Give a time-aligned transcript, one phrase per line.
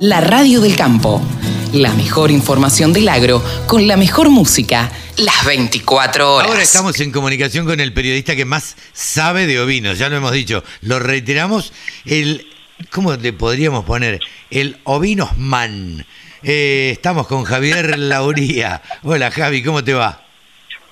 [0.00, 1.22] La radio del campo.
[1.72, 4.90] La mejor información del agro con la mejor música.
[5.18, 6.48] Las 24 horas.
[6.48, 10.32] Ahora estamos en comunicación con el periodista que más sabe de ovinos, ya lo hemos
[10.32, 10.64] dicho.
[10.80, 11.72] Lo reiteramos,
[12.06, 12.44] el,
[12.90, 14.18] ¿cómo le podríamos poner?
[14.50, 16.04] El ovinosman.
[16.42, 18.82] Eh, estamos con Javier Lauría.
[19.04, 20.24] Hola Javi, ¿cómo te va?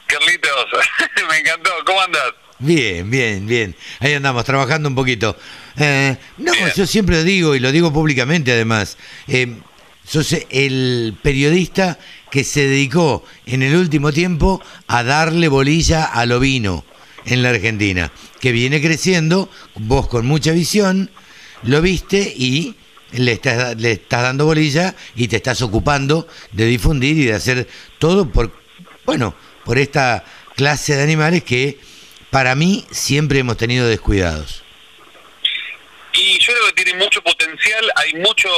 [0.07, 0.67] Carlitos,
[1.29, 1.71] me encantó.
[1.85, 2.35] ¿Cómo andas?
[2.63, 3.75] Bien, bien, bien.
[3.99, 5.37] Ahí andamos, trabajando un poquito.
[5.77, 8.97] Eh, no, yo siempre lo digo y lo digo públicamente además.
[9.27, 9.57] Eh,
[10.07, 11.99] sos el periodista
[12.31, 16.85] que se dedicó en el último tiempo a darle bolilla al ovino
[17.25, 21.11] en la Argentina, que viene creciendo, vos con mucha visión,
[21.65, 22.77] lo viste y
[23.11, 27.69] le estás, le estás dando bolilla y te estás ocupando de difundir y de hacer
[27.99, 28.53] todo por,
[29.05, 29.35] bueno,
[29.65, 31.79] por esta clase de animales que
[32.33, 34.65] para mí siempre hemos tenido descuidados.
[36.15, 38.49] Y yo creo que tiene mucho potencial, hay mucho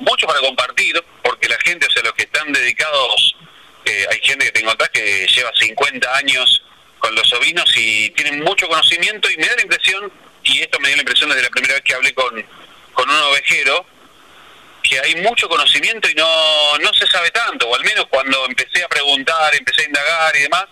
[0.00, 3.36] mucho para compartir, porque la gente, o sea, los que están dedicados,
[3.84, 6.64] eh, hay gente que tengo acá que lleva 50 años
[6.98, 10.12] con los ovinos y tienen mucho conocimiento y me da la impresión,
[10.42, 12.44] y esto me dio la impresión desde la primera vez que hablé con,
[12.94, 13.86] con un ovejero,
[14.82, 18.82] que hay mucho conocimiento y no, no se sabe tanto, o al menos cuando empecé
[18.82, 20.66] a preguntar, empecé a indagar y demás,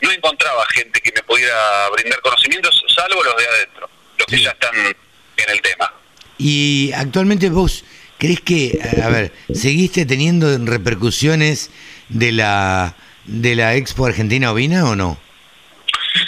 [0.00, 4.50] no encontraba gente que me pudiera brindar conocimientos, salvo los de adentro, los que ya
[4.50, 5.92] están en el tema.
[6.38, 7.84] Y actualmente vos
[8.18, 11.70] crees que, a ver, seguiste teniendo repercusiones
[12.08, 15.20] de la de la Expo Argentina Ovina o no?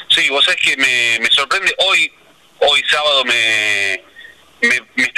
[0.09, 2.13] Sí, vos sabés que me, me sorprende, hoy
[2.59, 4.01] hoy sábado me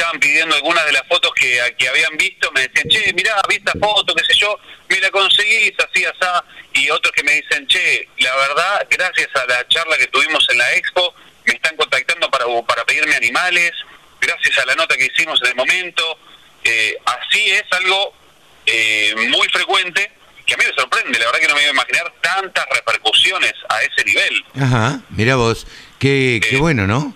[0.05, 3.57] estaban pidiendo algunas de las fotos que, que habían visto, me decían, che, mirá, vi
[3.57, 7.67] esta foto, qué sé yo, me la conseguís, así, asá, y otros que me dicen,
[7.67, 11.15] che, la verdad, gracias a la charla que tuvimos en la Expo,
[11.47, 13.73] me están contactando para, para pedirme animales,
[14.21, 16.19] gracias a la nota que hicimos en el momento,
[16.65, 18.13] eh, así es algo
[18.67, 20.11] eh, muy frecuente,
[20.45, 23.55] que a mí me sorprende, la verdad que no me iba a imaginar tantas repercusiones
[23.71, 24.45] a ese nivel.
[24.61, 25.67] Ajá, mira vos,
[25.99, 27.15] qué, qué Eh, bueno, ¿no?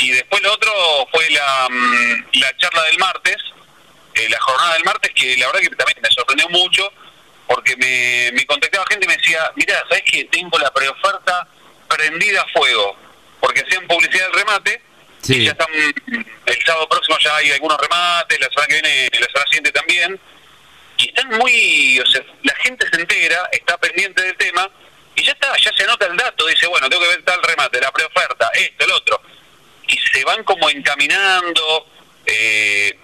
[0.00, 0.72] Y después lo otro
[1.12, 3.36] fue la, mm, la charla del martes,
[4.14, 6.92] eh, la jornada del martes, que la verdad que también me sorprendió mucho,
[7.46, 11.48] porque me, me contactaba gente y me decía, mira, ¿sabes que tengo la preoferta
[11.88, 12.96] prendida a fuego?
[13.40, 14.82] Porque hacían publicidad del remate,
[15.20, 15.34] Sí.
[15.38, 19.26] y ya están, el sábado próximo ya hay algunos remates, la semana que viene, la
[19.26, 20.20] semana siguiente también,
[20.96, 24.70] y están muy, o sea, la gente se entera, está pendiente del tema,
[25.16, 27.80] y ya está, ya se anota el dato, dice, bueno, tengo que ver tal remate,
[27.80, 29.20] la preoferta, esto, el otro,
[29.88, 31.86] y se van como encaminando,
[32.26, 32.98] eh,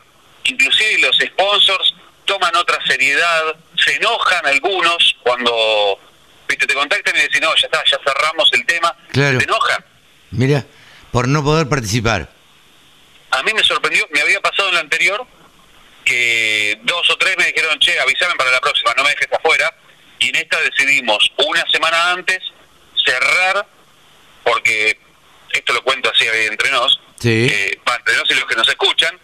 [0.44, 5.98] inclusive los sponsors toman otra seriedad, se enojan algunos cuando
[6.48, 9.38] viste te contactan y dicen, no, ya está, ya cerramos el tema, Claro.
[9.38, 9.84] se enojan.
[10.30, 10.64] Mira,
[11.10, 12.28] por no poder participar.
[13.30, 15.26] A mí me sorprendió, me había pasado en la anterior
[16.04, 19.72] que dos o tres me dijeron, che, avísame para la próxima, no me dejes afuera.
[20.18, 22.38] Y en esta decidimos una semana antes
[23.04, 23.66] cerrar,
[24.44, 24.98] porque
[25.54, 27.48] esto lo cuento así entre nos, Sí.
[27.50, 29.18] eh, para entre nos y los que nos escuchan,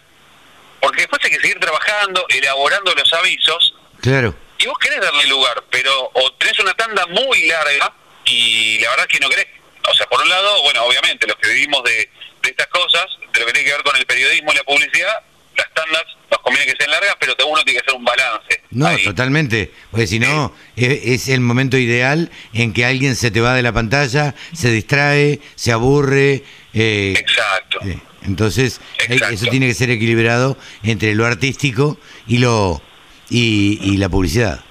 [0.79, 4.33] porque después hay que seguir trabajando, elaborando los avisos, Claro.
[4.57, 7.93] y vos querés darle lugar, pero o tenés una tanda muy larga
[8.25, 9.47] y la verdad es que no querés.
[9.89, 12.09] O sea, por un lado, bueno, obviamente, los que vivimos de,
[12.43, 15.21] de estas cosas, de lo que tiene que ver con el periodismo y la publicidad,
[15.55, 16.03] las tandas
[16.41, 18.61] conviene que sean largas, pero uno tiene que hacer un balance.
[18.71, 19.03] No, ahí.
[19.03, 19.71] totalmente.
[19.89, 23.61] Porque si no, es, es el momento ideal en que alguien se te va de
[23.61, 26.43] la pantalla, se distrae, se aburre.
[26.73, 27.79] eh, Exacto.
[27.85, 29.33] eh, entonces, Exacto.
[29.33, 31.97] eso tiene que ser equilibrado entre lo artístico
[32.27, 32.81] y lo
[33.29, 34.63] y, y la publicidad.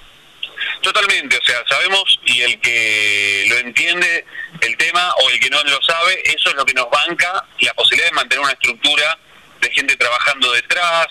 [0.81, 4.25] Totalmente, o sea, sabemos y el que lo entiende
[4.61, 7.73] el tema o el que no lo sabe, eso es lo que nos banca la
[7.75, 9.17] posibilidad de mantener una estructura
[9.61, 11.05] de gente trabajando detrás.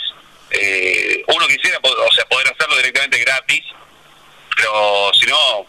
[0.62, 3.62] Eh, uno quisiera, o sea, poder hacerlo directamente gratis,
[4.56, 5.66] pero si no,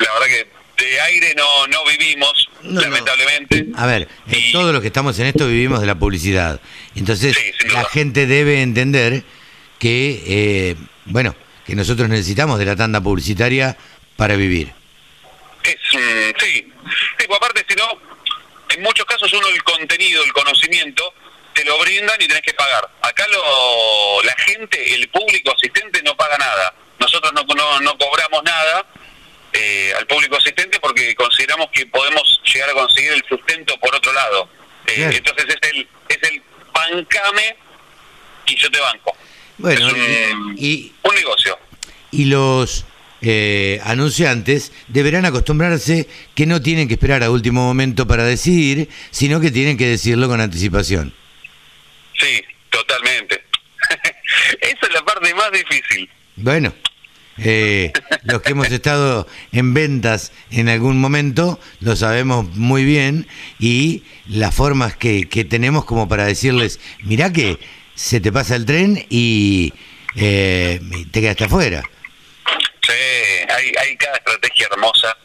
[0.00, 2.80] la verdad que de aire no no vivimos, No, no.
[2.82, 3.66] lamentablemente.
[3.74, 6.60] A ver, Y- todos los que estamos en esto vivimos de la publicidad.
[6.94, 9.22] Entonces, Sí, la gente debe entender
[9.78, 10.76] que, eh,
[11.06, 11.34] bueno,
[11.66, 13.76] que nosotros necesitamos de la tanda publicitaria
[14.16, 14.72] para vivir.
[15.64, 16.72] Es, mm, sí.
[17.18, 17.88] Sí, pues aparte, si no,
[18.76, 21.14] en muchos casos uno el contenido, el conocimiento,
[21.58, 22.88] te lo brindan y tenés que pagar.
[23.02, 26.72] Acá lo, la gente, el público asistente no paga nada.
[27.00, 28.86] Nosotros no, no, no cobramos nada
[29.52, 34.12] eh, al público asistente porque consideramos que podemos llegar a conseguir el sustento por otro
[34.12, 34.48] lado.
[34.86, 35.10] Eh.
[35.16, 37.56] Entonces es el, es el bancame
[38.46, 39.16] y yo te banco.
[39.56, 41.58] Bueno, es un, y, un negocio.
[42.12, 42.84] y los
[43.20, 46.06] eh, anunciantes deberán acostumbrarse
[46.36, 50.28] que no tienen que esperar a último momento para decidir, sino que tienen que decirlo
[50.28, 51.17] con anticipación.
[52.18, 53.44] Sí, totalmente.
[55.34, 56.08] más difícil.
[56.36, 56.72] Bueno,
[57.38, 57.92] eh,
[58.24, 63.26] los que hemos estado en ventas en algún momento lo sabemos muy bien
[63.58, 67.58] y las formas que, que tenemos como para decirles, mirá que
[67.94, 69.72] se te pasa el tren y
[70.16, 70.80] eh,
[71.10, 71.82] te quedaste afuera.
[72.82, 75.16] Sí, hay, hay cada estrategia hermosa.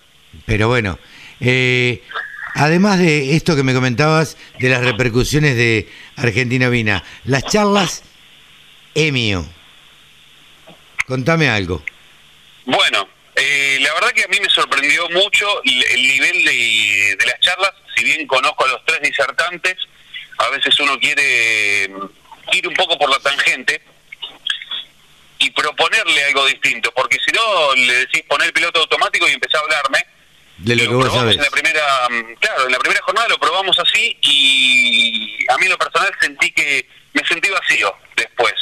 [0.46, 1.00] Pero bueno,
[1.40, 2.04] eh,
[2.54, 8.04] además de esto que me comentabas de las repercusiones de Argentina Vina, las charlas
[8.96, 9.46] Emio.
[11.08, 11.84] Contame algo.
[12.66, 17.26] Bueno, eh, la verdad que a mí me sorprendió mucho el, el nivel de, de
[17.26, 19.76] las charlas, si bien conozco a los tres disertantes,
[20.38, 21.92] a veces uno quiere
[22.54, 23.82] ir un poco por la tangente
[25.40, 29.64] y proponerle algo distinto, porque si no le decís poner piloto automático y empezar a
[29.64, 30.13] hablarme.
[30.64, 31.36] De lo que vos sabés.
[31.36, 35.66] En la primera, mm, claro, en la primera jornada lo probamos así y a mí
[35.66, 38.54] en lo personal sentí que me sentí vacío después,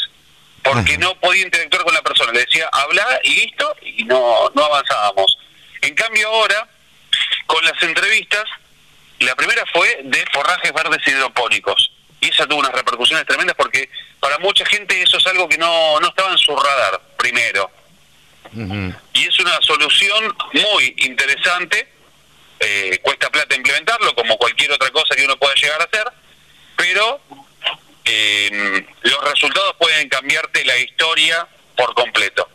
[0.63, 0.99] porque Ajá.
[0.99, 2.31] no podía interactuar con la persona.
[2.31, 5.37] Le decía, habla y listo, y no, no avanzábamos.
[5.81, 6.67] En cambio ahora,
[7.45, 8.45] con las entrevistas,
[9.19, 11.91] la primera fue de forrajes verdes hidropónicos.
[12.19, 13.89] Y esa tuvo unas repercusiones tremendas porque
[14.19, 17.69] para mucha gente eso es algo que no, no estaba en su radar, primero.
[18.53, 21.87] Y es una solución muy interesante.
[22.59, 26.05] eh, cuesta plata implementarlo, como cualquier otra cosa que uno pueda llegar a hacer,
[26.75, 27.19] pero
[28.05, 32.47] eh, los resultados pueden cambiarte la historia por completo.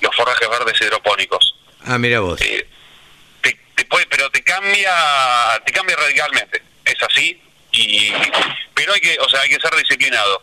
[0.00, 1.54] Los forrajes verdes hidropónicos.
[1.84, 2.40] Ah, mira vos.
[2.40, 2.66] Eh,
[3.42, 4.92] te, te puede, pero te cambia,
[5.66, 6.62] te cambia radicalmente.
[6.84, 7.40] Es así.
[7.72, 8.12] Y,
[8.74, 10.42] pero hay que, o sea, hay que ser disciplinado.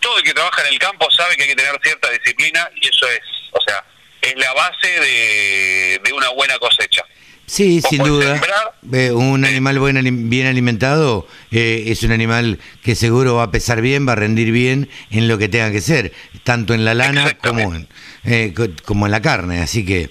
[0.00, 2.88] Todo el que trabaja en el campo sabe que hay que tener cierta disciplina y
[2.88, 3.20] eso es,
[3.52, 3.84] o sea,
[4.28, 7.04] es la base de, de una buena cosecha.
[7.48, 8.32] Sí, Vos sin duda.
[8.32, 8.74] sembrar.
[8.92, 13.80] Eh, un animal buen bien alimentado eh, es un animal que seguro va a pesar
[13.80, 16.12] bien, va a rendir bien en lo que tenga que ser,
[16.42, 17.88] tanto en la lana como en,
[18.24, 19.60] eh, co- como en la carne.
[19.62, 20.10] Así que,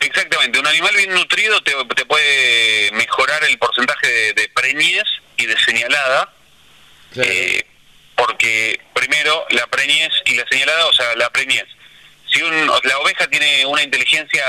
[0.00, 5.04] Exactamente, un animal bien nutrido te, te puede mejorar el porcentaje de, de preñez
[5.38, 6.32] y de señalada,
[7.16, 7.64] eh,
[8.14, 11.64] porque primero la preñez y la señalada, o sea, la preñez.
[12.32, 14.44] Si un, la oveja tiene una inteligencia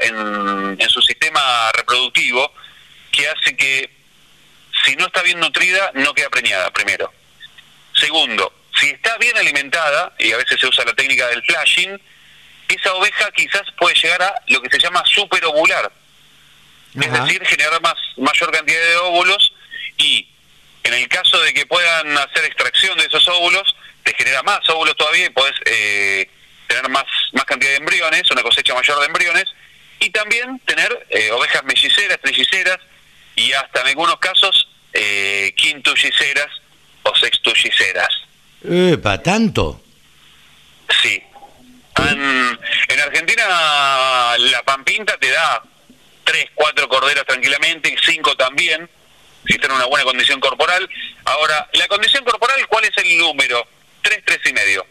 [0.00, 2.52] en, en su sistema reproductivo
[3.12, 3.90] que hace que
[4.84, 7.12] si no está bien nutrida no queda preñada, primero.
[7.94, 12.00] Segundo, si está bien alimentada, y a veces se usa la técnica del flashing,
[12.68, 15.92] esa oveja quizás puede llegar a lo que se llama superovular,
[16.94, 19.52] es decir, generar más mayor cantidad de óvulos
[19.98, 20.28] y
[20.84, 24.96] en el caso de que puedan hacer extracción de esos óvulos, te genera más óvulos
[24.96, 26.30] todavía y puedes eh,
[26.74, 29.44] tener más, más cantidad de embriones, una cosecha mayor de embriones,
[30.00, 32.78] y también tener eh, ovejas melliceras, trilliceras
[33.36, 36.48] y hasta en algunos casos eh, quintulliceras
[37.02, 38.08] o sextulliceras.
[38.68, 39.82] ¡epa, tanto!
[41.02, 41.22] Sí.
[41.96, 43.44] Han- en Argentina
[44.38, 45.62] la pampinta te da
[46.24, 48.88] tres, cuatro corderas tranquilamente, cinco también,
[49.46, 50.88] si están en una buena condición corporal.
[51.24, 53.66] Ahora, la condición corporal, ¿cuál es el número?
[54.02, 54.86] Tres, tres y medio.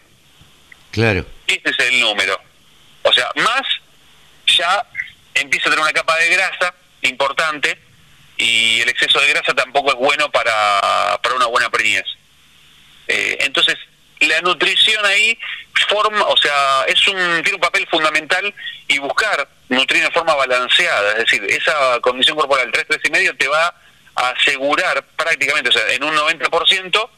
[0.91, 1.25] Claro.
[1.47, 2.39] Este es el número.
[3.03, 3.61] O sea, más
[4.47, 4.85] ya
[5.33, 7.79] empieza a tener una capa de grasa importante
[8.37, 12.05] y el exceso de grasa tampoco es bueno para, para una buena preñez.
[13.07, 13.77] Eh, entonces,
[14.19, 15.37] la nutrición ahí
[15.89, 18.53] forma, o sea, es un tiene un papel fundamental
[18.87, 23.35] y buscar nutrir de forma balanceada, es decir, esa condición corporal 3 3 y medio
[23.35, 23.75] te va
[24.15, 27.09] a asegurar prácticamente, o sea, en un 90%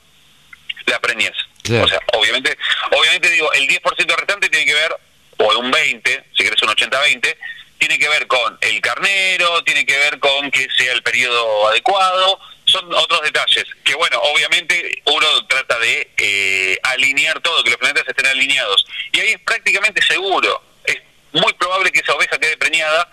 [0.88, 1.33] la preñez.
[1.69, 2.57] O sea, obviamente,
[2.91, 4.95] obviamente digo, el 10% restante tiene que ver
[5.38, 7.36] o un 20, si querés un 80-20,
[7.77, 12.39] tiene que ver con el carnero, tiene que ver con que sea el periodo adecuado,
[12.65, 18.07] son otros detalles, que bueno, obviamente uno trata de eh, alinear todo, que los planetas
[18.07, 20.98] estén alineados, y ahí es prácticamente seguro, es
[21.34, 23.12] muy probable que esa oveja quede preñada,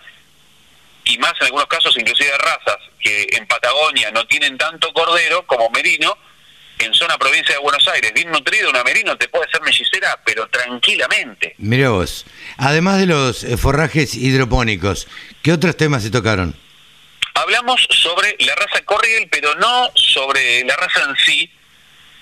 [1.05, 5.45] y más en algunos casos inclusive de razas que en Patagonia no tienen tanto cordero
[5.45, 6.17] como merino,
[6.79, 10.47] en zona provincia de Buenos Aires, bien nutrido, una merino te puede ser mellicera, pero
[10.47, 11.55] tranquilamente.
[11.57, 12.25] Mira vos.
[12.57, 15.07] Además de los eh, forrajes hidropónicos,
[15.41, 16.55] ¿qué otros temas se tocaron?
[17.35, 21.51] Hablamos sobre la raza Corriel, pero no sobre la raza en sí,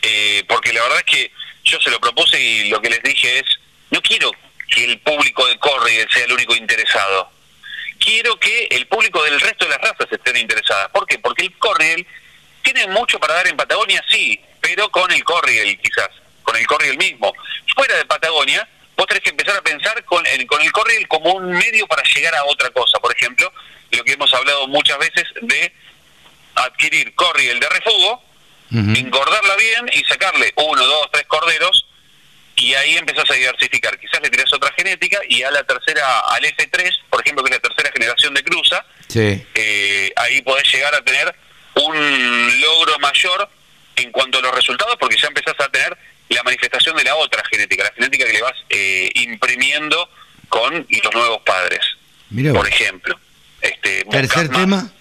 [0.02, 1.32] eh, porque la verdad es que
[1.64, 3.46] yo se lo propuse y lo que les dije es,
[3.90, 4.32] no quiero
[4.70, 7.30] que el público de Corriel sea el único interesado.
[8.00, 10.90] Quiero que el público del resto de las razas estén interesadas.
[10.92, 11.20] ¿Por qué?
[11.20, 12.08] Porque el Corriel
[12.62, 16.10] tiene mucho para dar en Patagonia, sí, pero con el Corriel quizás,
[16.44, 17.34] con el Corriel mismo.
[17.76, 21.34] Fuera de Patagonia, vos tenés que empezar a pensar con el, con el Corriel como
[21.34, 23.00] un medio para llegar a otra cosa.
[23.00, 23.52] Por ejemplo,
[23.92, 25.74] lo que hemos hablado muchas veces de
[26.56, 28.24] adquirir Corriel de refugo,
[28.72, 31.88] engordarla bien y sacarle uno, dos, tres corderos
[32.56, 34.00] y ahí empezás a diversificar.
[34.00, 37.58] Quizás le tirás otra genética y a la tercera, al F3, por ejemplo, que es
[37.58, 41.36] la tercera generación de cruza, eh, ahí podés llegar a tener
[41.76, 43.50] un logro mayor
[43.96, 45.98] en cuanto a los resultados porque ya empezás a tener
[46.30, 50.10] la manifestación de la otra genética, la genética que le vas eh, imprimiendo
[50.50, 51.80] con los nuevos padres,
[52.54, 53.20] por ejemplo.
[53.62, 54.92] Este, ¿Tercer tema?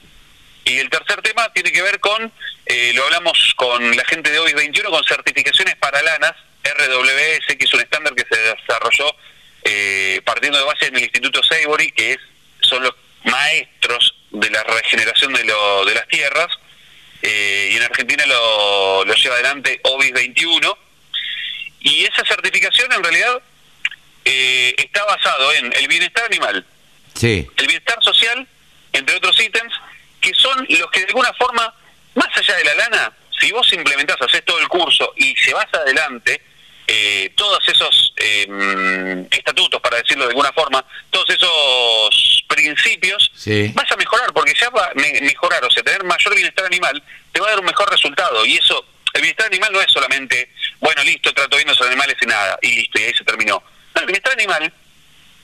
[0.64, 2.30] Y el tercer tema tiene que ver con,
[2.66, 7.64] eh, lo hablamos con la gente de OBIS 21, con certificaciones para lanas, RWS, que
[7.64, 9.16] es un estándar que se desarrolló
[9.64, 12.18] eh, partiendo de base en el Instituto Seibory, que es,
[12.60, 16.48] son los maestros de la regeneración de, lo, de las tierras,
[17.22, 20.78] eh, y en Argentina lo, lo lleva adelante OBIS 21.
[21.80, 23.42] Y esa certificación en realidad
[24.24, 26.64] eh, está basado en el bienestar animal,
[27.14, 27.46] sí.
[27.56, 28.46] el bienestar social,
[28.92, 29.72] entre otros ítems,
[30.20, 31.74] que son los que de alguna forma,
[32.14, 36.42] más allá de la lana, si vos implementás, haces todo el curso y llevas adelante
[36.92, 43.30] eh, todos esos em, estatutos, para decirlo de alguna forma, todos esos principios,
[43.74, 47.40] vas a mejorar, porque ya va a mejorar, o sea, tener mayor bienestar animal, te
[47.40, 48.44] va a dar un mejor resultado.
[48.44, 52.16] Y eso, el bienestar animal no es solamente, bueno, listo, trato bien a los animales
[52.20, 53.62] y nada, y listo, y ahí se terminó.
[53.94, 54.72] No, el bienestar animal,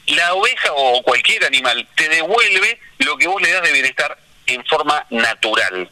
[0.06, 4.64] la oveja o cualquier animal te devuelve lo que vos le das de bienestar en
[4.66, 5.88] forma natural,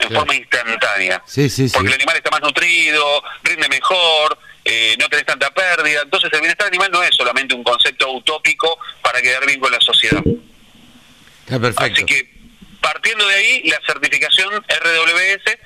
[0.00, 1.22] en forma instantánea.
[1.72, 6.02] Porque el animal está más nutrido, rinde mejor, eh, no tenés tanta pérdida.
[6.02, 9.80] Entonces el bienestar animal no es solamente un concepto utópico para quedar bien con la
[9.80, 10.22] sociedad.
[11.76, 12.30] Así que
[12.80, 15.58] partiendo de ahí, la certificación RWS,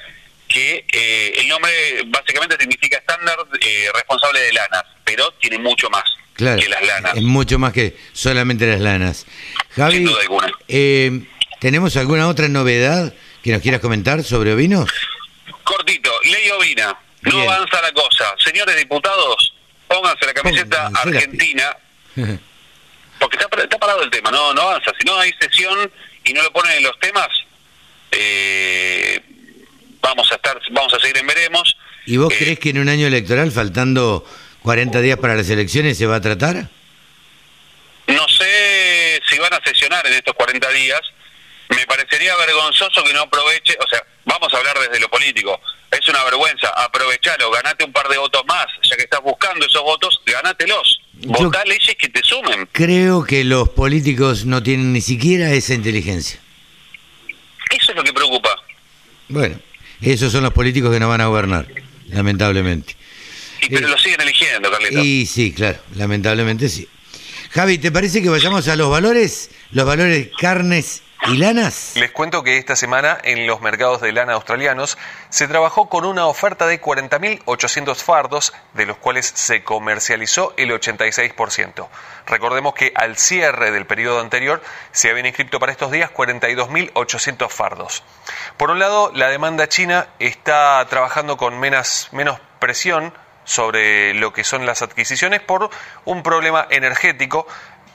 [0.48, 1.72] que eh, el nombre
[2.06, 7.16] básicamente significa estándar eh, responsable de lanas, pero tiene mucho más que las lanas.
[7.16, 9.26] Es mucho más que solamente las lanas.
[9.74, 10.52] Javi, Sin duda alguna.
[11.60, 14.90] ¿Tenemos alguna otra novedad que nos quieras comentar sobre ovinos?
[15.64, 16.96] Cortito, ley ovina,
[17.26, 18.34] no avanza la cosa.
[18.42, 19.54] Señores diputados,
[19.88, 21.76] pónganse la camiseta argentina,
[23.18, 24.92] porque está, parado el tema, no, no avanza.
[24.98, 25.90] Si no hay sesión
[26.24, 27.28] y no lo ponen en los temas,
[28.10, 29.20] eh,
[30.00, 31.76] vamos a estar, vamos a seguir en veremos.
[32.06, 34.24] ¿Y vos eh, crees que en un año electoral, faltando
[34.62, 36.68] 40 días para las elecciones, se va a tratar?
[38.06, 41.00] No sé si van a sesionar en estos 40 días
[41.70, 46.08] me parecería vergonzoso que no aproveche, o sea, vamos a hablar desde lo político, es
[46.08, 50.20] una vergüenza, aprovechalo, ganate un par de votos más, ya que estás buscando esos votos,
[50.26, 52.68] ganátelos, votá leyes que te sumen.
[52.72, 56.40] Creo que los políticos no tienen ni siquiera esa inteligencia.
[57.70, 58.50] Eso es lo que preocupa.
[59.28, 59.58] Bueno,
[60.00, 61.66] esos son los políticos que no van a gobernar,
[62.08, 62.96] lamentablemente.
[63.62, 65.02] Y, pero eh, lo siguen eligiendo, Carlito.
[65.02, 66.88] Y sí, claro, lamentablemente sí.
[67.50, 69.50] Javi, ¿te parece que vayamos a los valores?
[69.72, 71.92] Los valores carnes ¿Y lanas?
[71.96, 74.96] Les cuento que esta semana en los mercados de lana australianos
[75.28, 81.88] se trabajó con una oferta de 40.800 fardos, de los cuales se comercializó el 86%.
[82.26, 88.04] Recordemos que al cierre del periodo anterior se habían inscrito para estos días 42.800 fardos.
[88.56, 93.12] Por un lado, la demanda china está trabajando con menos, menos presión
[93.44, 95.70] sobre lo que son las adquisiciones por
[96.04, 97.46] un problema energético,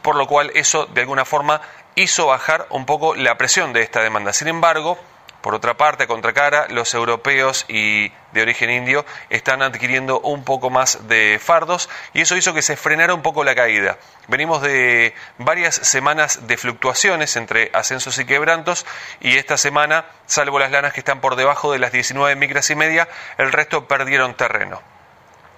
[0.02, 1.62] por lo cual eso de alguna forma
[1.96, 4.34] hizo bajar un poco la presión de esta demanda.
[4.34, 4.98] Sin embargo,
[5.42, 10.70] por otra parte, a contracara, los europeos y de origen indio están adquiriendo un poco
[10.70, 13.98] más de fardos y eso hizo que se frenara un poco la caída.
[14.28, 18.86] Venimos de varias semanas de fluctuaciones entre ascensos y quebrantos
[19.20, 22.76] y esta semana, salvo las lanas que están por debajo de las 19 micras y
[22.76, 24.91] media, el resto perdieron terreno.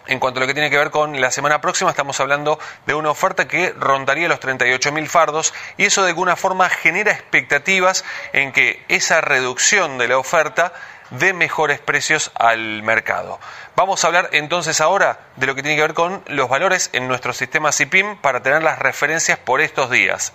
[0.06, 2.94] En cuanto a lo que tiene que ver con la semana próxima, estamos hablando de
[2.94, 8.52] una oferta que rondaría los 38.000 fardos y eso de alguna forma genera expectativas en
[8.52, 10.74] que esa reducción de la oferta
[11.10, 13.40] dé mejores precios al mercado.
[13.76, 17.08] Vamos a hablar entonces ahora de lo que tiene que ver con los valores en
[17.08, 20.32] nuestro sistema CIPIM para tener las referencias por estos días.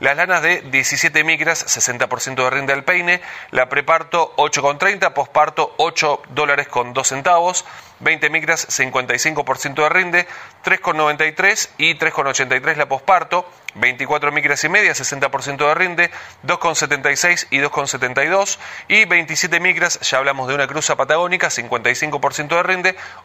[0.00, 3.22] Las lanas de 17 micras, 60% de rinde al peine.
[3.52, 7.64] La preparto 8,30, posparto 8 dólares con 2 centavos.
[8.00, 10.28] 20 micras, 55% de rinde.
[10.62, 13.46] 3,93 y 3,83 la posparto.
[13.74, 16.10] 24 micras y media, 60% de rinde,
[16.46, 22.73] 2,76 y 2,72 y 27 micras, ya hablamos de una cruza patagónica, 55% de rinde,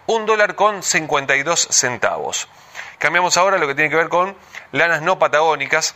[0.05, 2.47] 1 dólar con 52 centavos.
[2.97, 4.35] Cambiamos ahora lo que tiene que ver con
[4.71, 5.95] lanas no patagónicas,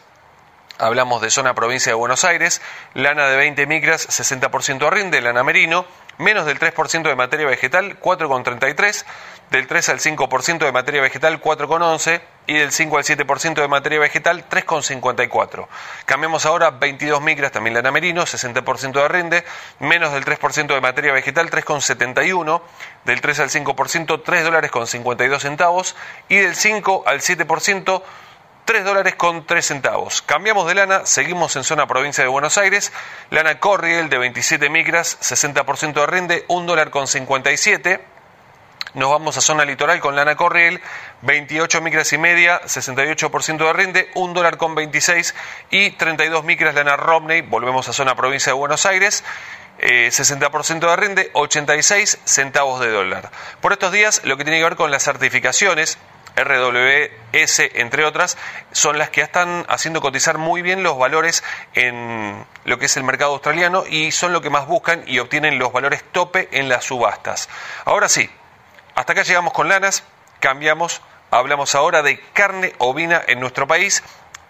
[0.80, 2.60] Hablamos de zona provincia de Buenos Aires,
[2.96, 5.86] lana de 20 micras, 60% de rinde, lana merino,
[6.18, 9.06] menos del 3% de materia vegetal 4,33,
[9.52, 14.00] del 3 al 5% de materia vegetal 4,11 y del 5 al 7% de materia
[14.00, 15.68] vegetal 3,54.
[16.06, 19.44] Cambiamos ahora 22 micras, también lana merino, 60% de rinde,
[19.80, 22.62] menos del 3% de materia vegetal 3,71,
[23.06, 25.96] del 3 al 5% 3 dólares con 52 centavos.
[26.30, 28.02] Y del 5 al 7%
[28.66, 30.22] 3 dólares con 3 centavos.
[30.22, 32.94] Cambiamos de lana, seguimos en zona provincia de Buenos Aires.
[33.30, 38.04] Lana Corriel de 27 micras, 60% de rinde, 1 dólar con 57.
[38.94, 40.80] Nos vamos a zona litoral con lana Corriel,
[41.24, 45.34] 28 micras y media, 68% de rinde, 1 dólar con 26
[45.72, 47.42] y 32 micras lana Romney.
[47.42, 49.24] Volvemos a zona provincia de Buenos Aires.
[49.80, 53.32] 60% de rinde, 86 centavos de dólar.
[53.60, 55.98] Por estos días, lo que tiene que ver con las certificaciones,
[56.36, 58.38] RWS, entre otras,
[58.72, 63.04] son las que están haciendo cotizar muy bien los valores en lo que es el
[63.04, 66.86] mercado australiano y son lo que más buscan y obtienen los valores tope en las
[66.86, 67.50] subastas.
[67.86, 68.30] Ahora sí,
[68.96, 70.04] hasta acá llegamos con lanas,
[70.40, 74.04] cambiamos, hablamos ahora de carne ovina en nuestro país.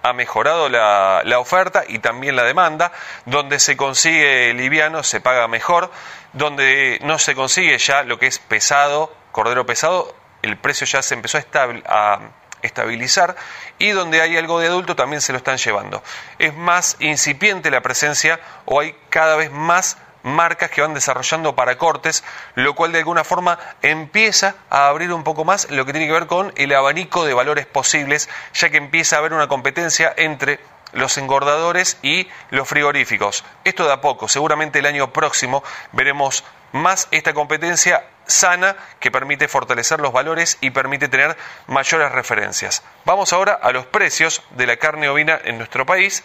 [0.05, 2.91] Ha mejorado la, la oferta y también la demanda.
[3.25, 5.91] Donde se consigue liviano se paga mejor.
[6.33, 10.13] Donde no se consigue ya lo que es pesado, cordero pesado,
[10.43, 12.19] el precio ya se empezó a,
[12.61, 13.35] estabilizar
[13.77, 16.01] y donde hay algo de adulto también se lo están llevando.
[16.39, 21.77] Es más incipiente la presencia o hay cada vez más marcas que van desarrollando para
[21.77, 22.23] cortes,
[22.55, 26.13] lo cual de alguna forma empieza a abrir un poco más lo que tiene que
[26.13, 30.61] ver con el abanico de valores posibles, ya que empieza a haber una competencia entre
[30.93, 33.43] los engordadores y los frigoríficos.
[33.65, 39.47] Esto de a poco, seguramente el año próximo veremos más esta competencia sana que permite
[39.47, 41.35] fortalecer los valores y permite tener
[41.67, 42.83] mayores referencias.
[43.05, 46.23] Vamos ahora a los precios de la carne ovina en nuestro país.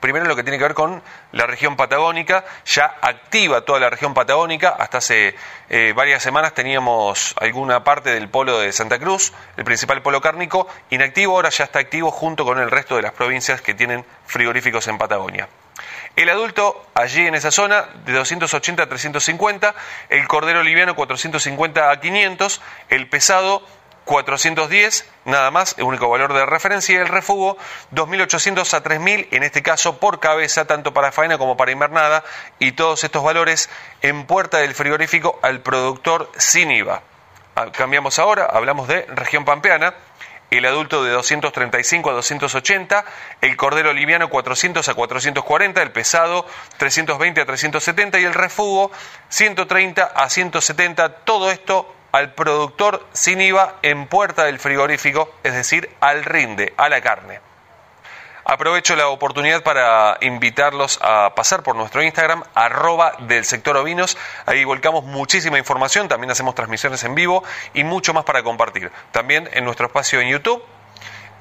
[0.00, 4.12] Primero lo que tiene que ver con la región patagónica, ya activa toda la región
[4.12, 5.34] patagónica, hasta hace
[5.70, 10.68] eh, varias semanas teníamos alguna parte del polo de Santa Cruz, el principal polo cárnico,
[10.90, 14.86] inactivo, ahora ya está activo junto con el resto de las provincias que tienen frigoríficos
[14.88, 15.48] en Patagonia.
[16.16, 19.74] El adulto allí en esa zona de 280 a 350,
[20.10, 23.62] el cordero liviano 450 a 500, el pesado
[24.04, 27.56] 410, nada más, el único valor de referencia, y el refugo
[27.92, 32.22] 2.800 a 3.000, en este caso por cabeza, tanto para faena como para invernada,
[32.58, 33.68] y todos estos valores
[34.02, 37.02] en puerta del frigorífico al productor sin IVA.
[37.56, 39.94] Ah, cambiamos ahora, hablamos de región pampeana,
[40.58, 43.04] el adulto de 235 a 280,
[43.40, 48.90] el cordero liviano 400 a 440, el pesado 320 a 370 y el refugo
[49.28, 55.90] 130 a 170, todo esto al productor sin IVA en puerta del frigorífico, es decir,
[56.00, 57.40] al rinde, a la carne.
[58.44, 64.18] Aprovecho la oportunidad para invitarlos a pasar por nuestro Instagram, arroba del sector ovinos.
[64.44, 68.92] Ahí volcamos muchísima información, también hacemos transmisiones en vivo y mucho más para compartir.
[69.12, 70.62] También en nuestro espacio en YouTube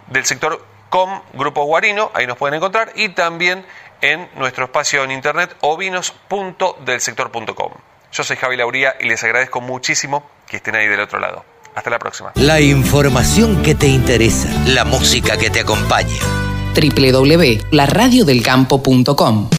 [0.08, 3.66] del sector com, Grupo Guarino, ahí nos pueden encontrar, y también
[4.00, 7.74] en nuestro espacio en internet ovinos.delsector.com.
[8.12, 11.44] Yo soy Javi Lauría y les agradezco muchísimo que estén ahí del otro lado.
[11.76, 12.32] Hasta la próxima.
[12.36, 16.20] La información que te interesa, la música que te acompaña
[16.74, 19.48] www.laradiodelcampo.com